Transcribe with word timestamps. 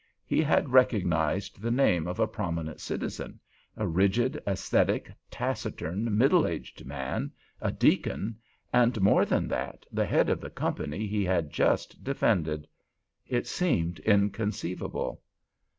He 0.25 0.41
had 0.41 0.71
recognized 0.71 1.61
the 1.61 1.69
name 1.69 2.07
of 2.07 2.19
a 2.19 2.25
prominent 2.25 2.81
citizen—a 2.81 3.87
rigid 3.87 4.41
ascetic, 4.47 5.11
taciturn, 5.29 6.17
middle 6.17 6.47
aged 6.47 6.85
man—a 6.87 7.71
deacon—and 7.73 8.99
more 8.99 9.25
than 9.25 9.47
that, 9.49 9.85
the 9.91 10.07
head 10.07 10.31
of 10.31 10.41
the 10.41 10.49
company 10.49 11.05
he 11.05 11.23
had 11.23 11.51
just 11.51 12.03
defended. 12.03 12.67
It 13.27 13.45
seemed 13.45 13.99
inconceivable. 13.99 15.21